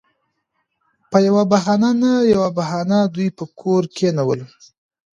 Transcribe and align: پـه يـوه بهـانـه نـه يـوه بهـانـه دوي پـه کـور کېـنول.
پـه 1.09 1.17
يـوه 1.25 1.43
بهـانـه 1.51 1.89
نـه 2.01 2.11
يـوه 2.31 2.49
بهـانـه 2.57 2.99
دوي 3.13 3.27
پـه 3.37 3.43
کـور 3.59 3.83
کېـنول. 3.95 4.41